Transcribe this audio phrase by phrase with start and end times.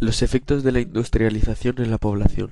[0.00, 2.50] Los efectos de la industrialización en la población.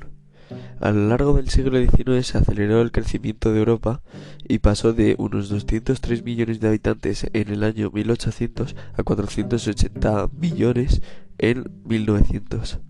[0.80, 4.02] A lo largo del siglo XIX se aceleró el crecimiento de Europa
[4.48, 11.02] y pasó de unos 203 millones de habitantes en el año 1800 a 480 millones
[11.38, 12.80] en 1900.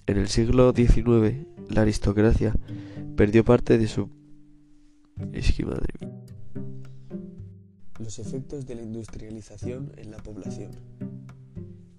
[0.08, 2.56] En el siglo XIX, la aristocracia
[3.16, 4.10] perdió parte de su...
[8.04, 10.72] Los efectos de la industrialización en la población.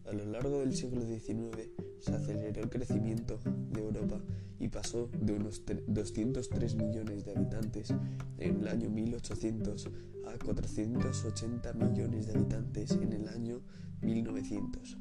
[0.07, 4.21] A lo largo del siglo XIX se aceleró el crecimiento de Europa
[4.61, 7.95] y pasó de unos 203 millones de habitantes
[8.37, 9.89] en el año 1800
[10.27, 13.63] a 480 millones de habitantes en el año
[14.03, 14.99] 1900.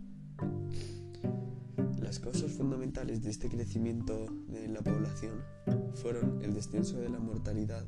[2.02, 5.42] Las causas fundamentales de este crecimiento de la población
[5.96, 7.86] fueron el descenso de la mortalidad,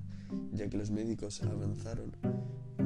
[0.52, 2.12] ya que los médicos avanzaron,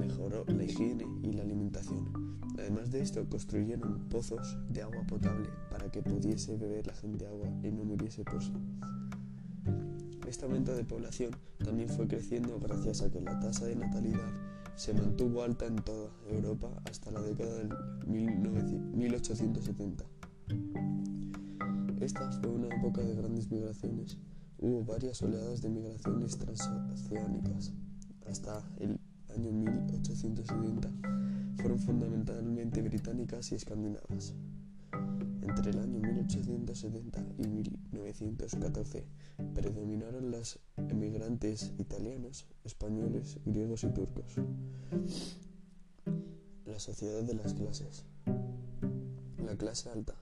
[0.09, 2.39] mejoró la higiene y la alimentación.
[2.57, 7.47] Además de esto, construyeron pozos de agua potable para que pudiese beber la gente agua
[7.63, 8.53] y no muriese por sed.
[10.28, 14.31] Este aumento de población también fue creciendo gracias a que la tasa de natalidad
[14.75, 17.69] se mantuvo alta en toda Europa hasta la década del
[18.07, 20.05] 1870.
[22.00, 24.17] Esta fue una época de grandes migraciones.
[24.57, 27.73] Hubo varias oleadas de migraciones transoceánicas.
[28.28, 29.00] Hasta el
[29.39, 30.91] año 1870
[31.61, 34.33] fueron fundamentalmente británicas y escandinavas.
[35.41, 39.05] Entre el año 1870 y 1914
[39.53, 44.35] predominaron los emigrantes italianos, españoles, griegos y turcos.
[46.66, 48.03] La sociedad de las clases.
[49.45, 50.16] La clase alta.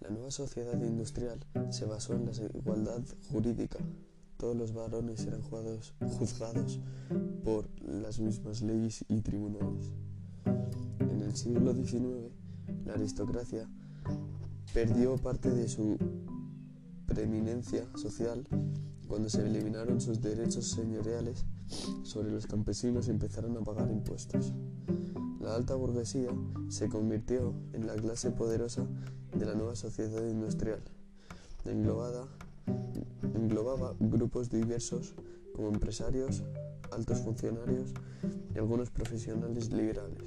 [0.00, 3.78] La nueva sociedad industrial se basó en la igualdad jurídica.
[4.44, 6.78] Todos los varones eran juzgados
[7.44, 9.90] por las mismas leyes y tribunales.
[11.00, 12.30] En el siglo XIX,
[12.84, 13.66] la aristocracia
[14.74, 15.96] perdió parte de su
[17.06, 18.46] preeminencia social
[19.08, 21.46] cuando se eliminaron sus derechos señoriales
[22.02, 24.52] sobre los campesinos y empezaron a pagar impuestos.
[25.40, 26.28] La alta burguesía
[26.68, 28.86] se convirtió en la clase poderosa
[29.34, 30.82] de la nueva sociedad industrial,
[31.64, 32.28] englobada,
[33.34, 35.14] englobaba grupos diversos
[35.54, 36.42] como empresarios,
[36.92, 37.92] altos funcionarios
[38.54, 40.24] y algunos profesionales liberales.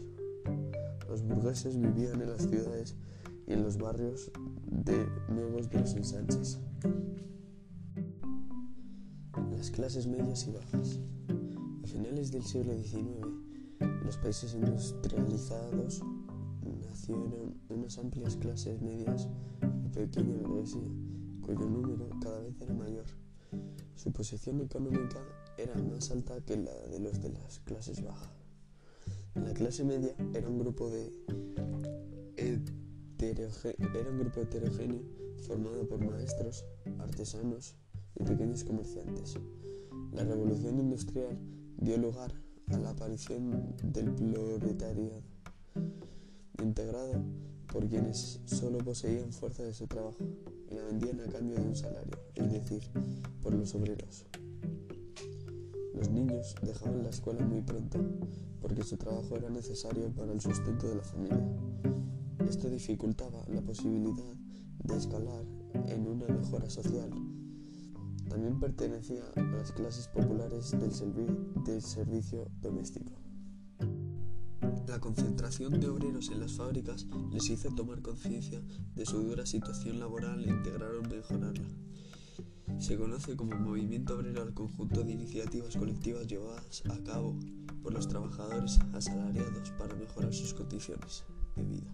[1.08, 2.96] Los burgueses vivían en las ciudades
[3.46, 4.32] y en los barrios
[4.70, 6.60] de nuevos de los ensanches.
[9.52, 11.00] Las clases medias y bajas.
[11.84, 13.26] A finales del siglo XIX,
[14.04, 16.04] los países industrializados
[16.82, 19.30] nacieron unas amplias clases medias
[19.86, 20.90] y pequeña burguesía,
[21.48, 23.06] cuyo número cada vez era mayor.
[23.96, 25.24] Su posición económica
[25.58, 28.30] era más alta que la de los de las clases bajas.
[29.34, 31.12] La clase media era un grupo de
[33.20, 35.02] era un grupo heterogéneo
[35.48, 36.66] formado por maestros,
[37.00, 37.76] artesanos
[38.16, 39.36] y pequeños comerciantes.
[40.12, 41.38] La revolución industrial
[41.78, 42.34] dio lugar
[42.68, 45.22] a la aparición del proletariado,
[46.62, 47.24] integrado
[47.72, 50.26] por quienes solo poseían fuerza de su trabajo
[50.70, 52.84] y la vendían a cambio de un salario, es decir,
[53.42, 54.26] por los obreros.
[55.94, 58.00] Los niños dejaban la escuela muy pronto
[58.62, 61.48] porque su trabajo era necesario para el sustento de la familia.
[62.48, 64.36] Esto dificultaba la posibilidad
[64.84, 65.44] de escalar
[65.74, 67.10] en una mejora social.
[68.30, 73.27] También pertenecía a las clases populares del, del servicio doméstico.
[74.88, 78.62] La concentración de obreros en las fábricas les hizo tomar conciencia
[78.96, 81.68] de su dura situación laboral e integraron mejorarla.
[82.80, 87.38] Se conoce como movimiento obrero al conjunto de iniciativas colectivas llevadas a cabo
[87.84, 91.26] por los trabajadores asalariados para mejorar sus condiciones.
[91.58, 91.94] de vida.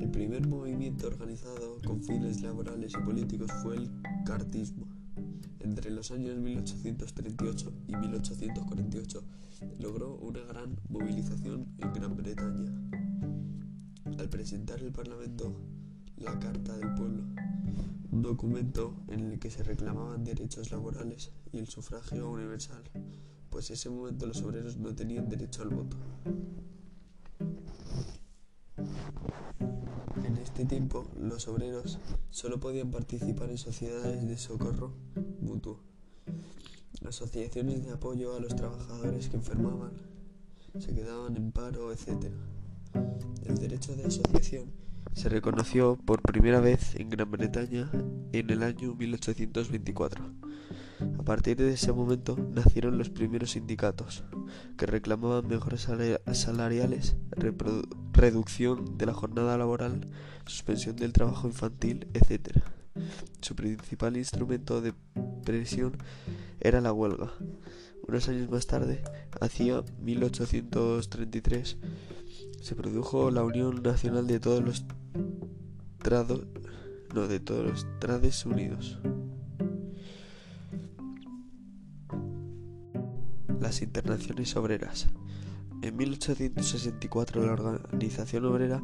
[0.00, 3.90] El primer movimiento organizado con fines laborales y políticos fue el
[4.24, 4.95] cartismo.
[5.66, 9.24] Entre los años 1838 y 1848
[9.80, 12.72] logró una gran movilización en Gran Bretaña.
[14.16, 15.60] Al presentar el Parlamento
[16.18, 17.24] la Carta del Pueblo,
[18.12, 22.84] un documento en el que se reclamaban derechos laborales y el sufragio universal,
[23.50, 25.96] pues en ese momento los obreros no tenían derecho al voto.
[30.24, 31.98] En este tiempo, los obreros
[32.30, 34.94] solo podían participar en sociedades de socorro
[35.46, 35.80] mutuo,
[37.06, 39.92] asociaciones de apoyo a los trabajadores que enfermaban,
[40.78, 42.32] se quedaban en paro, etc.
[43.44, 47.90] El derecho de asociación se reconoció por primera vez en Gran Bretaña
[48.32, 50.22] en el año 1824.
[51.18, 54.24] A partir de ese momento nacieron los primeros sindicatos,
[54.76, 55.88] que reclamaban mejoras
[56.32, 57.16] salariales,
[58.12, 60.06] reducción de la jornada laboral,
[60.44, 62.58] suspensión del trabajo infantil, etc.
[63.40, 64.92] Su principal instrumento de
[65.46, 65.96] presión
[66.60, 67.32] era la huelga.
[68.06, 69.02] Unos años más tarde,
[69.40, 71.78] hacia 1833,
[72.60, 74.84] se produjo la Unión Nacional de todos los
[76.02, 76.42] trados,
[77.14, 78.98] no, de todos los trades unidos.
[83.60, 85.08] Las internaciones obreras.
[85.82, 88.82] En 1864 la Organización Obrera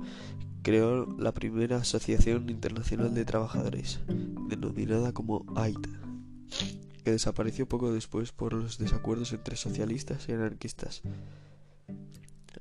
[0.62, 4.00] creó la primera Asociación Internacional de Trabajadores,
[4.48, 5.88] denominada como AIT,
[7.04, 11.02] que desapareció poco después por los desacuerdos entre socialistas y anarquistas.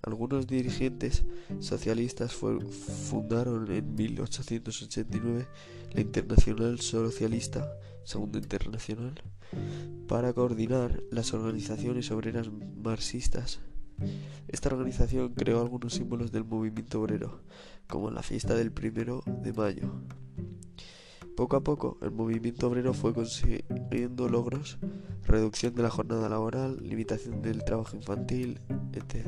[0.03, 1.23] Algunos dirigentes
[1.59, 5.47] socialistas fundaron en 1889
[5.93, 7.71] la Internacional Socialista,
[8.03, 9.21] Segunda Internacional,
[10.07, 12.49] para coordinar las organizaciones obreras
[12.81, 13.59] marxistas.
[14.47, 17.41] Esta organización creó algunos símbolos del movimiento obrero,
[17.88, 20.01] como la fiesta del primero de mayo.
[21.36, 24.78] Poco a poco, el movimiento obrero fue consiguiendo logros,
[25.25, 28.60] reducción de la jornada laboral, limitación del trabajo infantil,
[28.94, 29.28] etc.